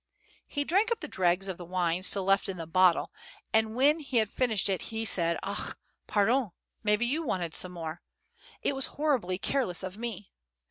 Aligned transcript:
He 0.47 0.63
drank 0.63 0.91
up 0.91 0.99
the 0.99 1.07
dregs 1.07 1.47
of 1.47 1.57
the 1.59 1.63
wine 1.65 2.01
still 2.01 2.23
left 2.23 2.49
in 2.49 2.57
the 2.57 2.65
bottle, 2.65 3.11
and 3.53 3.75
when 3.75 3.99
he 3.99 4.17
had 4.17 4.31
finished 4.31 4.67
it 4.67 4.81
he 4.89 5.05
said: 5.05 5.37
"AKH! 5.43 5.75
PARDON, 6.07 6.53
maybe 6.81 7.05
you 7.05 7.21
wanted 7.21 7.53
some 7.53 7.73
more. 7.73 8.01
It 8.63 8.73
was 8.73 8.87
horribly 8.97 9.37
careless 9.37 9.83
of 9.83 9.99
me. 9.99 10.31